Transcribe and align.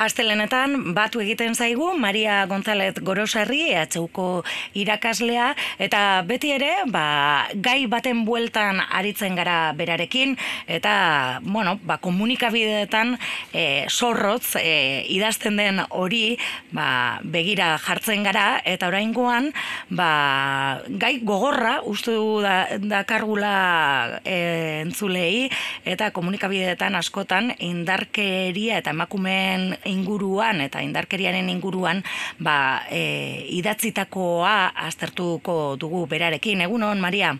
Astelenetan 0.00 0.94
batu 0.96 1.20
egiten 1.20 1.52
zaigu 1.54 1.90
Maria 2.00 2.46
González 2.48 2.94
Gorosarri 3.04 3.74
EHUko 3.76 4.42
irakaslea 4.72 5.50
eta 5.84 6.22
beti 6.24 6.54
ere 6.54 6.70
ba, 6.88 7.44
gai 7.52 7.84
baten 7.92 8.24
bueltan 8.24 8.80
aritzen 8.80 9.36
gara 9.36 9.74
berarekin 9.76 10.32
eta 10.66 11.40
bueno, 11.44 11.76
ba, 11.84 11.98
komunikabideetan 12.00 13.18
e, 13.52 13.84
sorrotz 13.88 14.56
e, 14.56 15.04
idazten 15.12 15.60
den 15.60 15.82
hori 15.90 16.38
ba, 16.72 17.20
begira 17.22 17.76
jartzen 17.84 18.24
gara 18.24 18.62
eta 18.64 18.88
oraingoan 18.88 19.50
ba, 19.90 20.80
gai 20.88 21.18
gogorra 21.20 21.82
uste 21.84 22.16
du 22.16 22.40
da, 22.40 22.64
dakargula 22.80 24.22
e, 24.24 24.40
entzulei 24.86 25.50
eta 25.84 26.10
komunikabideetan 26.16 26.96
askotan 26.96 27.52
indarkeria 27.60 28.80
eta 28.80 28.96
emakumeen 28.96 29.76
inguruan 29.92 30.60
eta 30.64 30.82
indarkeriaren 30.82 31.48
inguruan 31.52 32.02
ba, 32.40 32.82
e, 32.90 33.46
idatzitakoa 33.60 34.72
aztertuko 34.88 35.76
dugu 35.80 36.06
berarekin. 36.10 36.64
Egunon, 36.66 37.00
Maria? 37.00 37.36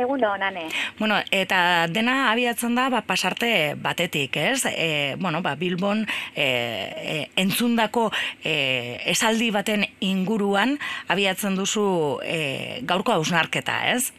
Egunon, 0.00 0.42
ane. 0.42 0.68
Bueno, 0.98 1.18
eta 1.30 1.86
dena 1.90 2.30
abiatzen 2.30 2.74
da 2.78 2.88
ba, 2.92 3.02
pasarte 3.06 3.74
batetik, 3.76 4.36
ez? 4.36 4.64
E, 4.70 5.16
bueno, 5.18 5.42
ba, 5.42 5.54
Bilbon 5.60 6.06
e, 6.34 6.46
e, 6.46 7.16
entzundako 7.40 8.08
e, 8.42 9.00
esaldi 9.12 9.50
baten 9.50 9.84
inguruan 10.00 10.78
abiatzen 11.08 11.58
duzu 11.58 12.20
e, 12.24 12.80
gaurko 12.88 13.12
hausnarketa, 13.18 13.82
ez? 13.92 14.12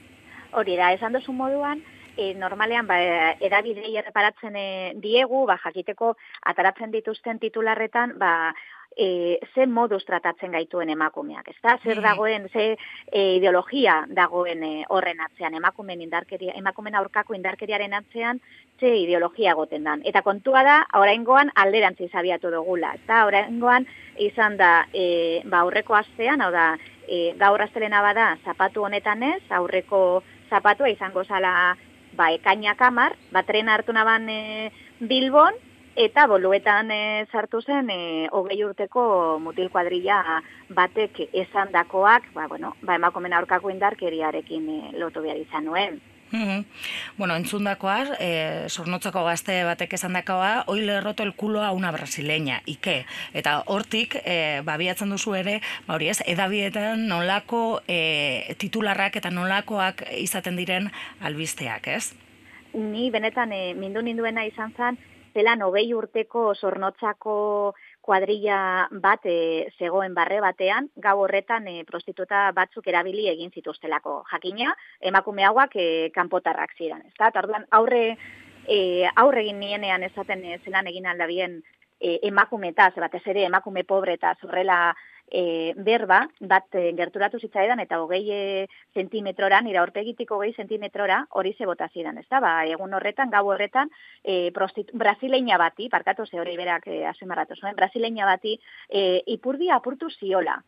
Hori 0.52 0.76
da, 0.76 0.92
esan 0.94 1.16
duzu 1.16 1.34
moduan, 1.34 1.82
e, 2.22 2.34
normalean 2.38 2.88
ba, 2.88 3.00
edabidei 3.42 3.96
erreparatzen 3.98 4.56
e, 4.56 4.68
diegu, 5.02 5.46
ba, 5.50 5.58
jakiteko 5.64 6.14
ataratzen 6.54 6.94
dituzten 6.94 7.42
titularretan, 7.42 8.18
ba, 8.22 8.54
e, 8.96 9.40
ze 9.54 9.66
moduz 9.68 10.04
tratatzen 10.06 10.52
gaituen 10.52 10.90
emakumeak, 10.90 11.48
ez 11.48 11.58
da? 11.64 11.78
Zer 11.84 11.98
mm. 11.98 12.04
dagoen, 12.04 12.48
ze 12.52 12.66
e, 13.08 13.22
ideologia 13.38 14.02
dagoen 14.10 14.64
e, 14.64 14.72
horren 14.90 15.22
atzean, 15.24 15.56
emakumen, 15.58 16.02
indarkeria, 16.04 16.54
emakumen 16.60 16.96
aurkako 17.00 17.36
indarkeriaren 17.38 17.94
atzean, 17.98 18.42
ze 18.80 18.94
ideologia 19.04 19.54
goten 19.56 19.88
dan. 19.88 20.02
Eta 20.06 20.22
kontua 20.26 20.64
da, 20.68 20.78
oraingoan 21.00 21.52
alderantzi 21.56 22.10
zabiatu 22.12 22.52
dugula, 22.52 22.96
ez 22.98 23.06
da? 23.08 23.26
Oraingoan 23.30 23.88
izan 24.20 24.58
da, 24.60 24.74
e, 24.94 25.42
ba, 25.46 25.64
aurreko 25.64 25.96
astean, 25.96 26.42
hau 26.42 26.52
da, 26.52 26.74
e, 27.08 27.32
gaur 27.40 27.64
astelena 27.64 28.02
bada, 28.04 28.36
zapatu 28.46 28.84
honetan 28.88 29.24
ez, 29.24 29.42
aurreko 29.50 30.22
zapatua 30.52 30.92
izango 30.92 31.24
zala 31.24 31.78
ba, 32.18 32.32
ekainak 32.36 32.82
amar, 32.82 33.16
ba, 33.32 33.44
tren 33.44 33.70
hartu 33.70 33.94
naban 33.94 34.30
e, 34.30 34.72
Bilbon, 35.00 35.56
eta 35.96 36.28
boluetan 36.28 36.92
e, 36.92 37.26
sartu 37.32 37.62
zen 37.62 37.90
e, 37.90 38.28
hogei 38.32 38.64
urteko 38.64 39.40
mutil 39.44 39.70
kuadrilla 39.70 40.42
batek 40.70 41.28
esan 41.34 41.72
dakoak, 41.72 42.32
ba, 42.34 42.48
bueno, 42.48 42.76
ba, 42.82 42.96
emakomen 42.96 43.34
aurkako 43.34 43.72
indarkeriarekin 43.74 44.70
e, 44.70 44.80
lotu 45.00 45.22
behar 45.22 45.38
izan 45.38 45.66
nuen. 45.66 46.00
Mm 46.32 46.64
Bueno, 47.18 47.36
entzundakoa, 47.36 48.16
eh, 48.20 48.66
sornotzako 48.70 49.24
gazte 49.26 49.64
batek 49.68 49.94
esan 49.94 50.14
dakoa, 50.14 50.64
hoi 50.68 50.82
lerroto 50.82 51.24
el 51.24 51.34
culo 51.36 51.62
a 51.62 51.72
una 51.72 51.92
brasileña, 51.92 52.62
ike. 52.66 53.06
Eta 53.34 53.64
hortik, 53.68 54.16
eh, 54.24 54.62
babiatzen 54.64 55.10
duzu 55.10 55.36
ere, 55.36 55.62
ba 55.88 55.96
hori 55.96 56.10
ez, 56.10 56.22
edabietan 56.26 57.08
nolako 57.08 57.82
eh, 57.88 58.56
titularrak 58.58 59.16
eta 59.16 59.30
nolakoak 59.30 60.06
izaten 60.18 60.56
diren 60.56 60.92
albisteak, 61.20 61.88
ez? 61.88 62.14
Ni 62.74 63.12
benetan 63.12 63.52
eh, 63.52 63.74
mindu 63.76 64.02
ninduena 64.02 64.46
izan 64.46 64.74
zen, 64.78 64.98
zelan 65.34 65.62
hogei 65.62 65.94
urteko 65.94 66.54
sornotzako 66.56 67.76
kuadrilla 68.02 68.88
bat 69.04 69.26
e, 69.30 69.68
zegoen 69.78 70.16
barre 70.18 70.40
batean, 70.42 70.90
gau 70.98 71.20
horretan 71.24 71.68
e, 71.70 71.84
prostituta 71.86 72.50
batzuk 72.58 72.88
erabili 72.88 73.28
egin 73.30 73.52
zituztelako 73.54 74.24
jakina, 74.32 74.74
emakume 75.00 75.46
hauak 75.46 75.76
e, 75.76 75.88
kanpotarrak 76.16 76.74
ziren. 76.78 77.04
Ez 77.08 77.14
da, 77.20 77.32
aurre, 77.78 78.18
e, 78.68 79.08
aurre 79.16 79.46
egin 79.46 79.62
nienean 79.62 80.04
esaten 80.04 80.44
e, 80.46 80.58
zelan 80.66 80.90
egin 80.90 81.06
aldabien 81.06 81.62
e, 82.02 82.18
emakume 82.28 82.74
eta, 82.74 82.90
batez 82.98 83.24
ere 83.26 83.46
emakume 83.46 83.84
pobre 83.84 84.18
eta 84.18 84.34
zorrela 84.42 84.96
e, 85.32 85.74
berba, 85.78 86.26
bat 86.40 86.76
e, 86.76 86.92
gerturatu 86.98 87.40
zitzaidan, 87.40 87.80
eta 87.80 88.02
hogei 88.04 88.26
e, 88.30 88.42
zentimetrora, 88.94 89.62
nira 89.64 89.84
orpegitik 89.86 90.32
hogei 90.36 90.52
zentimetrora, 90.54 91.24
hori 91.40 91.54
ze 91.58 91.66
bota 91.66 91.88
zidan, 91.94 92.20
ez 92.20 92.28
da? 92.30 92.42
Ba, 92.44 92.52
egun 92.68 92.94
horretan, 92.94 93.32
gau 93.32 93.46
horretan, 93.54 93.90
e, 94.24 94.52
brasileina 94.52 95.58
bati, 95.58 95.90
parkatu 95.90 96.28
ze 96.28 96.40
hori 96.40 96.58
berak 96.60 96.88
e, 96.88 97.06
azimarratu 97.08 97.56
zuen, 97.56 97.76
brasileina 97.80 98.28
bati, 98.28 98.60
e, 98.90 99.24
ipurdi 99.38 99.72
apurtu 99.72 100.12
ziola, 100.20 100.60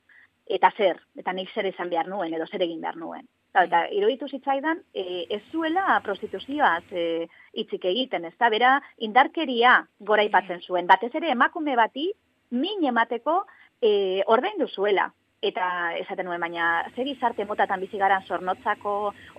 eta 0.48 0.72
zer, 0.78 1.00
eta 1.20 1.34
nik 1.34 1.52
zer 1.54 1.68
izan 1.68 1.92
behar 1.92 2.08
nuen, 2.08 2.34
edo 2.34 2.48
zer 2.48 2.64
egin 2.64 2.82
behar 2.82 2.98
nuen. 2.98 3.28
Eta, 3.54 3.64
eta 3.68 3.80
iruditu 3.94 4.28
zitzaidan, 4.28 4.80
e, 4.96 5.26
ez 5.30 5.44
zuela 5.52 6.00
prostituzioaz 6.04 6.84
e, 6.92 7.28
itzik 7.54 7.86
egiten, 7.86 8.26
ez 8.26 8.36
da, 8.40 8.50
bera, 8.50 8.78
indarkeria 8.98 9.82
gora 10.00 10.24
ipatzen 10.26 10.64
zuen, 10.66 10.88
batez 10.88 11.12
ere 11.20 11.30
emakume 11.36 11.76
bati, 11.78 12.12
min 12.54 12.86
emateko 12.86 13.44
e, 13.84 14.24
ordein 14.32 14.58
duzuela. 14.62 15.10
Eta 15.44 15.66
esaten 16.00 16.30
nuen, 16.30 16.40
baina 16.40 16.86
zer 16.96 17.08
izarte 17.12 17.44
motatan 17.46 17.82
bizigaran 17.84 18.24
zornotzako 18.30 18.94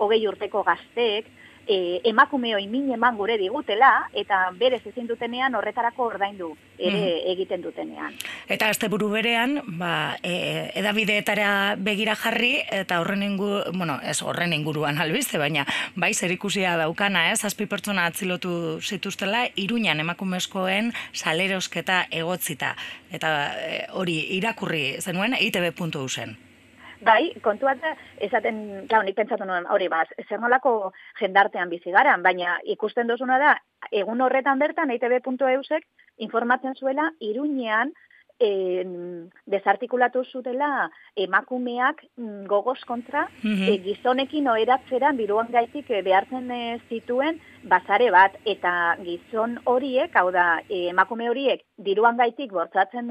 hogei 0.04 0.20
urteko 0.28 0.60
gazteek, 0.66 1.30
e, 1.66 2.00
emakume 2.04 2.54
hoi 2.54 2.66
min 2.68 2.90
eman 2.92 3.16
gure 3.16 3.36
digutela, 3.38 4.08
eta 4.12 4.50
berez 4.58 4.82
ezin 4.86 5.06
dutenean 5.06 5.54
horretarako 5.54 6.08
ordaindu 6.12 6.52
ere 6.78 6.98
mhm. 6.98 7.32
egiten 7.32 7.62
dutenean. 7.62 8.14
Eta 8.48 8.68
azte 8.72 8.88
buru 8.92 9.08
berean, 9.12 9.60
ba, 9.78 10.16
e, 10.22 10.70
edabideetara 10.80 11.76
begira 11.78 12.16
jarri, 12.18 12.56
eta 12.70 13.00
horren 13.00 13.22
ingu, 13.22 13.50
bueno, 13.72 13.98
ez 14.02 14.20
horren 14.22 14.52
inguruan 14.52 14.98
albizte, 14.98 15.38
baina 15.38 15.66
bai 15.94 16.12
zer 16.14 16.32
ikusia 16.34 16.76
daukana, 16.80 17.30
ez, 17.32 17.44
azpi 17.44 17.66
pertsona 17.70 18.06
atzilotu 18.10 18.80
zituztela, 18.82 19.46
iruñan 19.56 20.00
emakumezkoen 20.00 20.92
salerosketa 21.12 22.04
egotzita. 22.10 22.74
Eta 23.14 23.36
e, 23.58 23.84
hori 23.92 24.18
irakurri 24.38 24.96
zenuen, 25.00 25.36
ITB.u 25.38 26.08
zen. 26.08 26.36
Bai, 27.04 27.34
kontua 27.44 27.74
da, 27.76 27.90
esaten, 28.26 28.86
klar, 28.88 29.04
nik 29.04 29.16
pentsatu 29.18 29.44
nuen, 29.44 29.66
hori, 29.74 29.90
baz, 29.92 30.06
zer 30.28 30.40
nolako 30.40 30.92
jendartean 31.20 31.68
bizi 31.68 31.92
gara, 31.92 32.14
baina 32.24 32.56
ikusten 32.74 33.10
dozuna 33.10 33.36
da, 33.42 33.50
egun 33.90 34.24
horretan 34.24 34.62
bertan, 34.62 34.92
eitb.eusek, 34.94 35.84
informatzen 36.26 36.78
zuela, 36.80 37.10
iruñean, 37.20 37.92
e, 38.40 38.84
desartikulatu 39.46 40.24
zutela 40.24 40.90
emakumeak 41.16 42.04
mm, 42.16 42.44
gogoz 42.50 42.80
kontra, 42.88 43.28
mm 43.42 43.82
gizonekin 43.84 44.48
oeratzeran 44.48 45.16
biruan 45.16 45.50
gaitik 45.52 45.90
e, 45.90 46.02
behartzen 46.02 46.50
e, 46.50 46.78
zituen 46.88 47.40
bazare 47.70 48.10
bat, 48.10 48.36
eta 48.44 48.96
gizon 49.02 49.58
horiek, 49.70 50.14
hau 50.16 50.30
da, 50.32 50.60
emakume 50.68 51.28
horiek, 51.30 51.64
diruan 51.76 52.16
gaitik 52.16 52.52
bortzatzen 52.52 53.10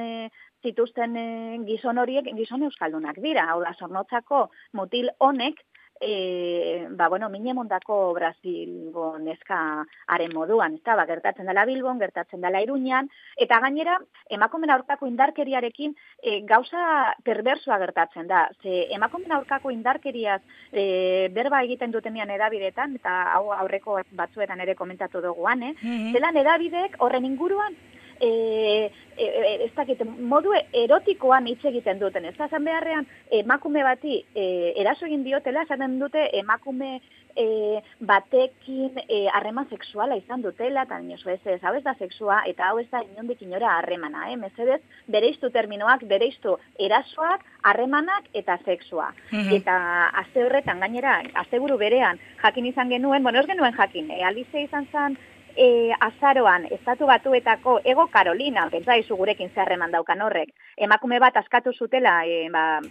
zituzten 0.64 1.16
e, 1.18 1.28
gizon 1.68 2.00
horiek 2.00 2.30
gizon 2.38 2.64
euskaldunak 2.70 3.20
dira. 3.24 3.48
Hau 3.52 3.62
da, 3.64 3.74
sornotzako 3.80 4.48
mutil 4.80 5.12
honek, 5.20 5.62
e, 6.00 6.88
ba, 6.92 7.08
bueno, 7.08 7.30
mine 7.30 7.54
mondako 7.54 8.14
Brasilgo 8.14 9.18
neska 9.20 9.86
haren 10.08 10.34
moduan, 10.34 10.76
ez 10.76 10.84
da, 10.84 10.96
ba, 10.96 11.06
gertatzen 11.06 11.48
dela 11.48 11.66
Bilbon, 11.66 12.00
gertatzen 12.00 12.42
dela 12.42 12.62
Iruñan, 12.62 13.09
eta 13.38 13.59
gainera, 13.64 13.98
emakumen 14.30 14.74
aurkako 14.74 15.08
indarkeriarekin 15.08 15.96
e, 16.22 16.42
gauza 16.50 17.14
perversua 17.24 17.80
gertatzen 17.80 18.28
da. 18.28 18.48
Ze, 18.62 18.88
emakumen 18.96 19.31
aurkako 19.31 19.72
indarkeriaz 19.72 20.42
e, 20.72 21.30
berba 21.34 21.64
egiten 21.64 21.92
dutenean 21.92 22.30
edabidetan, 22.36 22.96
eta 23.00 23.18
hau 23.38 23.52
aurreko 23.56 24.00
batzuetan 24.12 24.62
ere 24.62 24.75
komentatu 24.75 25.22
duguan, 25.22 25.64
eh? 25.64 25.74
Mm 25.81 25.90
-hmm. 25.90 26.14
Zelan 26.14 26.38
edabidek 26.38 26.98
horren 27.00 27.25
inguruan 27.25 27.75
e, 28.24 28.92
e, 29.18 29.26
e, 29.26 29.66
ez 29.66 29.72
dakit, 29.75 30.04
modu 30.20 30.54
erotikoan 30.84 31.48
hitz 31.52 31.64
egiten 31.70 32.00
duten. 32.00 32.25
Ez 32.30 32.36
da, 32.38 32.48
beharrean, 32.54 33.08
emakume 33.44 33.84
bati 33.84 34.22
e, 34.36 34.46
eraso 34.81 35.06
egin 35.10 35.25
diotela, 35.25 35.66
esaten 35.68 36.00
dute 36.00 36.30
emakume 36.40 36.96
e, 37.36 37.81
batekin 38.00 39.02
e, 39.08 39.25
harreman 39.34 39.68
sexuala 39.70 40.18
izan 40.20 40.44
dutela, 40.46 40.86
eta 40.88 41.00
nioz, 41.04 41.22
ez, 41.28 41.60
hau 41.62 41.74
ez 41.75 41.84
da 41.84 41.96
sexua, 42.00 42.42
eta 42.50 42.70
hau 42.70 42.80
ez 42.80 42.88
da 42.92 43.04
inondik 43.04 43.42
inora 43.44 43.78
harremana, 43.80 44.30
eh? 44.31 44.38
Mesedez, 44.40 44.80
bereiztu 45.12 45.50
terminoak, 45.54 46.06
bereiztu 46.10 46.56
erasoak, 46.80 47.44
harremanak 47.64 48.30
eta 48.34 48.60
sexua. 48.66 49.12
Mm 49.31 49.52
Eta 49.54 49.76
azte 50.24 50.42
horretan, 50.44 50.80
gainera, 50.81 51.19
azte 51.44 51.60
buru 51.62 51.78
berean, 51.78 52.18
jakin 52.42 52.66
izan 52.66 52.90
genuen, 52.90 53.24
bueno, 53.24 53.40
ez 53.40 53.48
genuen 53.50 53.76
jakin, 53.78 54.10
e, 54.12 54.24
alize 54.26 54.64
izan 54.66 54.88
zen, 54.92 55.18
e, 55.56 55.92
azaroan 56.00 56.66
estatu 56.72 57.06
batuetako 57.06 57.80
ego 57.84 58.08
Carolina, 58.08 58.70
pentsa 58.72 58.98
izu 58.98 59.18
gurekin 59.18 59.52
zerreman 59.56 59.92
daukan 59.92 60.22
horrek, 60.22 60.54
emakume 60.78 61.20
bat 61.20 61.38
askatu 61.38 61.74
zutela, 61.74 62.22
e, 62.26 62.50
ba, 62.50 62.82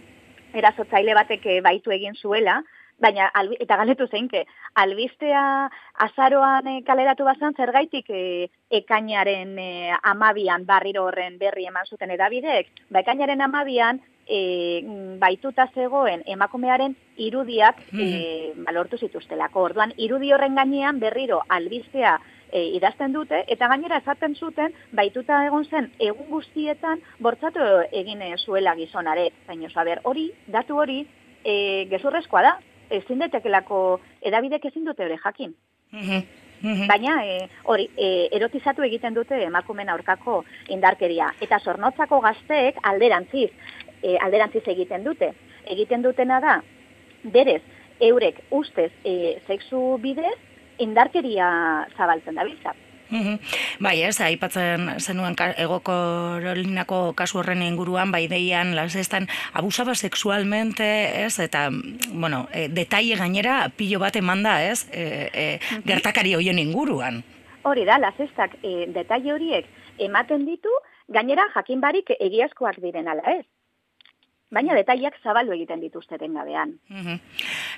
erasotzaile 0.53 1.15
batek 1.17 1.47
baitu 1.65 1.91
egin 1.91 2.15
zuela, 2.15 2.61
baina 3.01 3.29
eta 3.59 3.77
galetu 3.79 4.07
zeinke, 4.07 4.45
albistea 4.79 5.43
azaroan 6.05 6.67
e, 6.67 6.79
kaleratu 6.87 7.25
bazan, 7.27 7.55
zergaitik 7.57 8.09
e, 8.09 8.23
ekainaren 8.81 9.57
e, 9.59 9.69
amabian 10.13 10.65
barriro 10.65 11.07
horren 11.09 11.37
berri 11.41 11.67
eman 11.69 11.89
zuten 11.89 12.13
edabideek, 12.15 12.69
ba 12.89 13.03
ekainaren 13.03 13.41
amabian 13.41 13.99
e, 14.27 14.83
baituta 15.19 15.67
zegoen 15.73 16.23
emakumearen 16.35 16.95
irudiak 17.17 17.81
e, 17.91 18.53
balortu 18.65 18.97
zituztelako. 18.97 19.67
Orduan, 19.69 19.93
irudi 19.97 20.31
horren 20.33 20.55
gainean 20.55 21.01
berriro 21.03 21.41
albistea 21.49 22.19
e, 22.53 22.61
idazten 22.77 23.13
dute, 23.15 23.41
eta 23.49 23.67
gainera 23.71 23.97
esaten 24.03 24.35
zuten, 24.35 24.75
baituta 24.93 25.41
egon 25.47 25.65
zen, 25.65 25.89
egun 25.99 26.29
guztietan, 26.29 27.01
bortzatu 27.19 27.65
egin 27.91 28.21
zuela 28.37 28.75
gizonare. 28.77 29.31
Baina, 29.47 29.83
ber, 29.83 30.01
hori, 30.03 30.29
datu 30.47 30.77
hori, 30.77 31.01
e, 31.43 31.85
gezurrezkoa 31.89 32.45
da, 32.45 32.53
ezin 32.93 33.25
detekelako 33.25 33.99
edabidek 34.21 34.65
ezin 34.69 34.85
dute 34.85 35.05
hori 35.05 35.17
jakin. 35.23 35.53
Baina 36.87 37.17
e, 37.25 37.49
hori 37.67 37.89
e, 37.97 38.29
erotizatu 38.37 38.85
egiten 38.85 39.17
dute 39.17 39.41
emakumen 39.43 39.89
aurkako 39.89 40.43
indarkeria. 40.71 41.33
Eta 41.43 41.59
zornotzako 41.59 42.21
gazteek 42.23 42.79
alderantziz, 42.83 43.49
e, 44.01 44.15
alderantziz 44.17 44.63
egiten 44.75 45.03
dute. 45.03 45.33
Egiten 45.73 46.05
dutena 46.05 46.39
da, 46.43 46.57
berez, 47.23 47.61
eurek 48.03 48.39
ustez 48.51 48.91
e, 49.03 49.39
sexu 49.47 49.97
bidez, 50.03 50.37
indarkeria 50.79 51.49
zabaltzen 51.97 52.35
da 52.35 52.47
bizat. 52.47 52.79
Bai, 53.83 53.97
ez, 54.01 54.15
aipatzen 54.25 54.87
zenuen 54.97 55.35
egoko 55.61 55.93
rolinako 56.41 57.13
kasu 57.17 57.39
horren 57.41 57.61
inguruan, 57.61 58.11
bai 58.11 58.25
deian, 58.27 58.73
las 58.75 58.95
estan 58.95 59.27
abusaba 59.53 59.93
sexualmente, 59.93 60.87
ez, 61.25 61.37
eta, 61.39 61.67
bueno, 62.11 62.47
e, 62.51 62.69
detaile 62.69 63.19
gainera 63.19 63.69
pilo 63.77 63.99
bat 63.99 64.15
emanda, 64.15 64.63
ez, 64.65 64.87
e, 64.91 65.29
e, 65.33 65.45
gertakari 65.85 66.33
hoien 66.35 66.59
inguruan. 66.59 67.23
Hori 67.63 67.85
da, 67.85 67.99
las 67.99 68.19
estas 68.19 68.51
e, 68.63 68.87
detaile 68.95 69.33
horiek 69.33 69.69
ematen 69.99 70.47
ditu, 70.49 70.73
gainera 71.07 71.45
jakin 71.53 71.81
barik 71.83 72.09
egiazkoak 72.17 72.81
diren 72.81 73.07
ala, 73.07 73.37
ez 73.37 73.45
baina 74.53 74.75
detaileak 74.77 75.17
zabaldu 75.23 75.55
egiten 75.55 75.81
dituzte 75.81 76.17
gabean. 76.21 76.77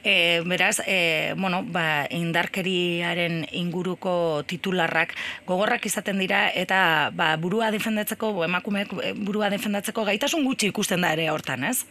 E, 0.04 0.42
beraz, 0.46 0.82
e, 0.86 1.34
bueno, 1.38 1.64
ba, 1.64 2.06
indarkeriaren 2.12 3.46
inguruko 3.52 4.44
titularrak 4.48 5.16
gogorrak 5.48 5.86
izaten 5.86 6.20
dira 6.20 6.50
eta 6.54 7.12
ba, 7.14 7.36
burua 7.38 7.72
defendatzeko, 7.72 8.44
emakumeek 8.44 8.94
e, 9.02 9.14
burua 9.26 9.50
defendatzeko 9.50 10.06
gaitasun 10.06 10.46
gutxi 10.46 10.68
ikusten 10.68 11.02
da 11.02 11.14
ere 11.14 11.30
hortan, 11.32 11.64
ez? 11.64 11.86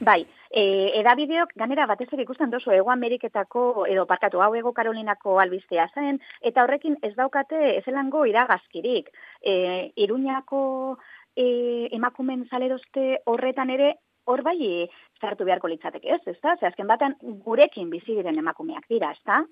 Bai, 0.00 0.26
e, 0.50 0.62
edabideok 1.00 1.52
ganera 1.56 1.86
batez 1.86 2.08
ere 2.12 2.24
ikusten 2.24 2.50
dozu 2.52 2.72
Ego 2.72 2.90
Ameriketako 2.92 3.86
edo 3.90 4.06
parkatu 4.06 4.42
hau 4.44 4.54
Ego 4.54 4.72
Karolinako 4.76 5.38
albistea 5.40 5.88
zen 5.94 6.20
eta 6.40 6.64
horrekin 6.64 6.98
ez 7.02 7.14
daukate 7.16 7.76
ezelango 7.78 8.26
iragazkirik. 8.26 9.10
E, 9.42 9.92
Iruñako 9.96 10.98
e, 11.36 11.88
emakumen 11.96 12.46
saleroste 12.48 13.20
horretan 13.26 13.70
ere 13.70 13.94
hor 14.26 14.42
bai 14.42 14.88
zartu 15.20 15.44
beharko 15.44 15.68
litzateke, 15.70 16.16
ez? 16.16 16.22
Ezta? 16.34 16.56
Ze 16.58 16.66
azken 16.66 16.88
batean 16.90 17.14
gurekin 17.44 17.90
bizi 17.90 18.16
diren 18.16 18.38
emakumeak 18.42 18.88
dira, 18.90 19.12
ezta? 19.14 19.44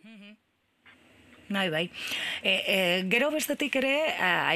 Bai, 1.49 1.69
bai. 1.71 1.91
E, 2.43 2.53
e, 2.67 2.77
gero 3.13 3.31
bestetik 3.31 3.77
ere, 3.77 3.95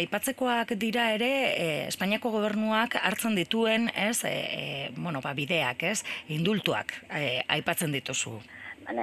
aipatzekoak 0.00 0.72
dira 0.80 1.10
ere, 1.14 1.30
e, 1.52 1.66
Espainiako 1.88 2.32
gobernuak 2.32 2.96
hartzen 3.02 3.36
dituen, 3.36 3.90
ez, 3.94 4.24
e, 4.24 4.32
e, 4.32 4.62
bueno, 4.96 5.20
ba, 5.24 5.34
bideak, 5.36 5.84
ez, 5.84 6.02
indultuak 6.32 6.94
e, 7.12 7.42
aipatzen 7.58 7.92
dituzu. 7.92 8.38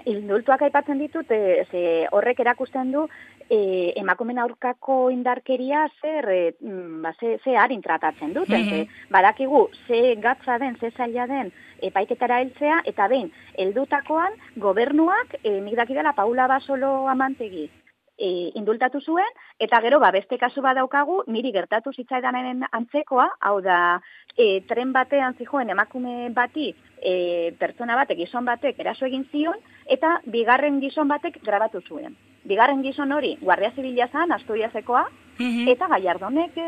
Indultuak 0.09 0.65
aipatzen 0.65 0.97
ditut, 0.97 1.29
e, 1.29 1.63
ze 1.69 1.83
horrek 2.11 2.41
erakusten 2.41 2.91
du, 2.91 3.05
e, 3.49 3.93
emakumen 3.99 4.39
aurkako 4.39 5.09
indarkeria 5.13 5.85
zer 6.01 6.29
e, 6.29 6.41
mm, 6.59 7.01
ba, 7.03 7.13
ze, 7.19 7.37
ze 7.43 7.55
harin 7.57 7.81
tratatzen 7.81 8.33
duten. 8.33 8.65
Mm 8.65 8.85
badakigu, 9.09 9.69
ze 9.87 10.15
gatza 10.19 10.57
den, 10.57 10.75
ze 10.79 10.89
zaila 10.91 11.25
den, 11.27 11.51
epaiketara 11.81 12.39
heltzea, 12.41 12.81
eta 12.85 13.07
behin, 13.07 13.31
heldutakoan 13.57 14.33
gobernuak, 14.57 15.37
e, 15.43 15.59
nik 15.61 15.75
dakidela 15.77 16.13
Paula 16.17 16.47
Basolo 16.47 17.07
amantegi, 17.07 17.69
e, 18.17 18.51
indultatu 18.55 18.99
zuen, 18.99 19.31
eta 19.59 19.79
gero, 19.85 19.99
ba, 19.99 20.11
beste 20.11 20.37
kasu 20.41 20.61
badaukagu, 20.65 21.21
niri 21.27 21.53
gertatu 21.55 21.93
zitzaidanen 21.93 22.65
antzekoa, 22.71 23.29
hau 23.39 23.61
da, 23.61 24.01
e, 24.35 24.61
tren 24.67 24.91
batean 24.91 25.37
zijoen 25.37 25.69
emakume 25.69 26.29
bati, 26.35 26.73
e, 26.99 27.15
pertsona 27.59 27.95
batek, 27.95 28.23
gizon 28.25 28.45
batek, 28.45 28.79
eraso 28.79 29.05
egin 29.05 29.27
zion, 29.31 29.59
eta 29.85 30.19
bigarren 30.25 30.81
gizon 30.81 31.07
batek 31.07 31.43
grabatu 31.43 31.83
zuen 31.87 32.15
bigarren 32.45 32.83
gizon 32.83 33.11
hori 33.11 33.35
Guardia 33.41 33.71
Zibila 33.75 34.07
zan, 34.11 34.31
Asturiasekoa, 34.31 35.05
mhm. 35.39 35.67
eta 35.73 35.87
Gaiardonek 35.91 36.57
e, 36.57 36.67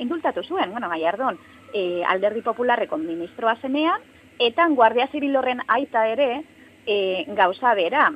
indultatu 0.00 0.42
zuen, 0.42 0.72
bueno, 0.72 0.88
Gaiardon 0.88 1.38
e, 1.72 2.02
alderdi 2.04 2.42
popularreko 2.42 2.98
ministroa 2.98 3.56
zenean, 3.60 4.02
eta 4.38 4.66
Guardia 4.68 5.08
Zibil 5.12 5.36
horren 5.36 5.60
aita 5.68 6.06
ere 6.08 6.30
e, 6.86 7.24
gauza 7.36 7.74
bera, 7.74 8.08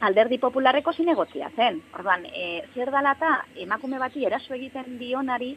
alderdi 0.00 0.38
popularreko 0.38 0.92
zinegotzia 0.92 1.50
zen. 1.56 1.80
Orduan, 1.94 2.26
e, 2.26 2.62
zer 2.74 2.90
dalata 2.92 3.38
emakume 3.56 3.98
bati 4.02 4.26
eraso 4.28 4.54
egiten 4.54 4.98
dionari, 5.00 5.54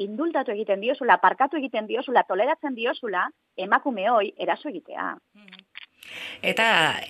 indultatu 0.00 0.54
egiten 0.54 0.80
diozula, 0.80 1.18
parkatu 1.20 1.58
egiten 1.60 1.86
diozula, 1.86 2.24
toleratzen 2.28 2.74
diozula, 2.74 3.26
emakume 3.56 4.08
hoi 4.10 4.32
eraso 4.38 4.70
egitea. 4.72 5.12
Mhm. 5.34 5.61
Eta 6.42 6.66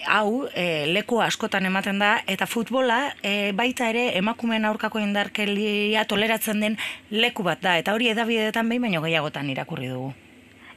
hau 0.06 0.48
e, 0.54 0.86
leku 0.86 1.20
askotan 1.24 1.66
ematen 1.66 1.98
da 2.02 2.16
eta 2.26 2.46
futbola 2.46 3.14
e, 3.22 3.52
baita 3.52 3.88
ere 3.92 4.10
emakumeen 4.18 4.64
aurkako 4.68 5.00
indarkeria 5.02 6.04
toleratzen 6.04 6.60
den 6.60 6.76
leku 7.10 7.42
bat 7.42 7.62
da 7.62 7.78
eta 7.78 7.94
hori 7.94 8.12
edabideetan 8.12 8.68
behin 8.68 8.88
baino 8.88 9.02
gehiagotan 9.02 9.50
irakurri 9.50 9.88
dugu. 9.92 10.12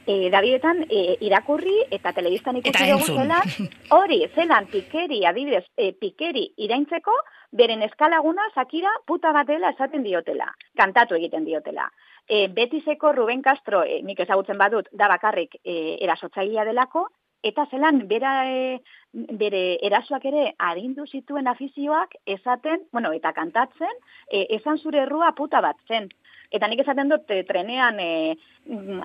E, 0.05 0.29
Davidetan 0.29 0.83
e, 0.85 1.17
irakurri 1.25 1.79
eta 1.95 2.11
telebistan 2.13 2.59
ikusi 2.59 2.91
dugu 2.91 3.15
zelan, 3.23 3.69
hori, 3.97 4.19
zelan 4.35 4.67
pikeri, 4.69 5.23
adibidez, 5.25 5.63
e, 5.77 5.93
pikeri 5.97 6.45
iraintzeko, 6.61 7.15
beren 7.57 7.81
eskalaguna 7.87 8.45
zakira 8.53 8.91
puta 9.07 9.31
bat 9.33 9.47
dela 9.49 9.71
esaten 9.73 10.03
diotela, 10.05 10.51
kantatu 10.77 11.17
egiten 11.17 11.45
diotela. 11.49 11.89
E, 12.27 12.47
Betizeko 12.53 13.13
Ruben 13.13 13.41
Castro, 13.41 13.81
e, 13.83 14.01
nik 14.05 14.21
ezagutzen 14.21 14.61
badut, 14.61 14.91
da 14.93 15.09
bakarrik 15.09 15.57
e, 15.63 15.97
erasotzailea 16.05 16.67
delako, 16.69 17.07
eta 17.45 17.67
zelan 17.71 18.03
bera 18.09 18.33
e, 18.49 18.81
bere 19.13 19.63
erasoak 19.87 20.25
ere 20.31 20.45
arindu 20.69 21.05
zituen 21.05 21.47
afizioak 21.47 22.17
esaten, 22.25 22.83
bueno, 22.91 23.13
eta 23.15 23.31
kantatzen, 23.37 24.01
e, 24.27 24.47
esan 24.57 24.81
zure 24.81 25.05
errua 25.05 25.31
puta 25.37 25.61
bat 25.61 25.77
zen. 25.87 26.09
Eta 26.53 26.67
nik 26.69 26.81
esaten 26.83 27.09
dut 27.09 27.31
e, 27.31 27.41
trenean 27.47 27.99
e, 27.99 28.35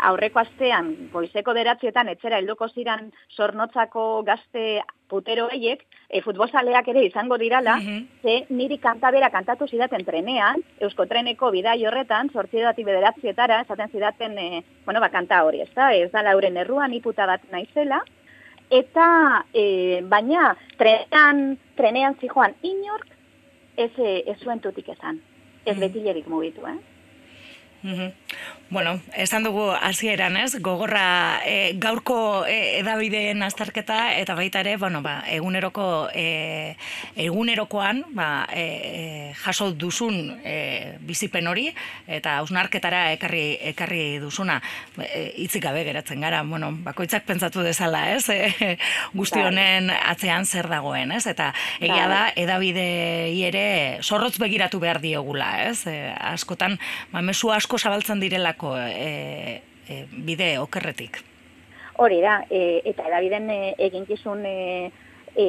aurreko 0.09 0.41
astean, 0.43 0.91
goizeko 1.13 1.55
deratzietan, 1.57 2.09
etxera 2.13 2.41
helduko 2.41 2.69
ziran 2.69 3.11
sornotzako 3.37 4.23
gazte 4.27 4.83
putero 5.11 5.49
eiek, 5.53 5.83
e, 6.09 6.21
futbosaleak 6.25 6.89
ere 6.93 7.05
izango 7.07 7.39
dirala, 7.39 7.77
mm 7.81 8.09
ze 8.21 8.35
niri 8.53 8.77
kantabera 8.79 9.31
kantatu 9.33 9.67
zidaten 9.67 10.05
trenean, 10.05 10.61
eusko 10.85 11.07
treneko 11.09 11.49
bidai 11.51 11.79
horretan, 11.87 12.29
sortziedati 12.31 12.85
bederatzietara, 12.85 13.63
esaten 13.65 13.89
zidaten, 13.89 14.39
e, 14.39 14.63
bueno, 14.85 15.01
ba, 15.01 15.09
kanta 15.09 15.43
hori, 15.45 15.63
ez 15.65 15.71
da, 15.75 15.93
ez 15.95 16.11
da 16.13 16.23
lauren 16.23 16.59
erruan, 16.61 16.93
iputa 16.93 17.27
bat 17.27 17.47
naizela, 17.53 18.03
eta 18.71 19.45
e, 19.53 20.03
baina 20.09 20.55
trenean, 20.79 21.59
trenean 21.77 22.17
zijoan 22.21 22.55
inork 22.63 23.09
ez, 23.77 23.93
ez 23.99 24.39
zuen 24.39 24.61
tutik 24.61 24.89
esan. 24.89 25.21
Ez 25.65 25.77
mm. 25.77 25.81
betilerik 25.81 26.29
mugitu, 26.31 26.67
eh? 26.67 26.79
Mm 27.83 28.13
Bueno, 28.71 29.01
esan 29.17 29.43
dugu 29.43 29.65
hasieran, 29.75 30.37
ez? 30.37 30.55
Gogorra 30.63 31.41
e, 31.43 31.73
gaurko 31.83 32.47
e, 32.47 32.79
edabideen 32.79 33.43
azterketa 33.43 34.13
eta 34.15 34.37
baita 34.39 34.61
ere, 34.63 34.77
bueno, 34.79 35.01
ba, 35.03 35.25
eguneroko 35.27 36.07
e, 36.15 36.77
egunerokoan, 37.19 38.05
ba, 38.15 38.47
e, 38.55 38.63
e, 38.63 39.33
jaso 39.43 39.73
duzun 39.75 40.39
e, 40.47 40.95
bizipen 41.03 41.51
hori 41.51 41.67
eta 42.07 42.37
ausnarketara 42.45 43.09
ekarri 43.17 43.59
ekarri 43.73 44.05
duzuna 44.23 44.61
e, 45.03 45.33
hitzik 45.43 45.67
gabe 45.67 45.83
geratzen 45.89 46.23
gara, 46.23 46.45
bueno, 46.47 46.71
bakoitzak 46.87 47.27
pentsatu 47.27 47.67
dezala, 47.67 48.05
ez? 48.15 48.29
E, 48.31 48.77
guzti 49.19 49.41
bai. 49.41 49.49
honen 49.49 49.91
atzean 49.91 50.47
zer 50.47 50.71
dagoen, 50.71 51.11
ez? 51.19 51.25
Eta 51.27 51.51
egia 51.81 52.07
bai. 52.07 52.15
da 52.15 52.23
edabidei 52.47 53.43
ere 53.51 53.67
zorrotz 54.07 54.37
begiratu 54.39 54.79
behar 54.79 55.03
diogula, 55.03 55.51
ez? 55.67 55.89
E, 55.91 56.15
askotan, 56.31 56.79
ba, 57.11 57.19
mesu 57.19 57.51
asko 57.51 57.70
zabaltzen 57.79 58.21
direla 58.21 58.55
e, 58.89 59.63
e, 59.89 60.07
bide 60.11 60.59
okerretik. 60.59 61.23
Hori 62.01 62.21
da, 62.21 62.43
e, 62.51 62.81
eta 62.85 63.07
edabiden 63.09 63.51
e, 63.51 63.75
eginkizun 63.79 64.45
e, 64.47 64.91
e, 65.37 65.47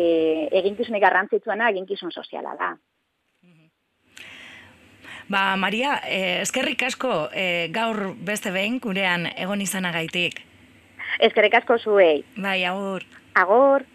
eginkizun 0.59 0.99
garrantzitsuena 0.99 1.69
eginkizun 1.69 2.11
soziala 2.11 2.55
da. 2.59 2.75
Ba, 5.31 5.55
Maria, 5.55 6.01
eh, 6.03 6.41
eskerrik 6.41 6.81
asko 6.83 7.29
eh, 7.31 7.69
gaur 7.71 8.15
beste 8.27 8.51
behin 8.51 8.81
gurean 8.83 9.29
egon 9.31 9.61
izanagaitik. 9.63 10.41
Eskerrik 11.23 11.55
asko 11.61 11.77
zuei. 11.79 12.23
Bai, 12.35 12.65
agur. 12.67 13.05
Agur. 13.39 13.85